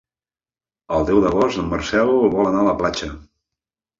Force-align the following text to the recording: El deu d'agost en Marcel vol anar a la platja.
El 0.99 1.05
deu 1.09 1.19
d'agost 1.25 1.59
en 1.63 1.69
Marcel 1.73 2.13
vol 2.37 2.49
anar 2.53 2.63
a 2.65 2.69
la 2.69 2.75
platja. 2.79 3.13